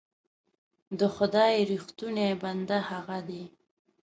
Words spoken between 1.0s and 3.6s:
خدای رښتونی بنده هغه دی.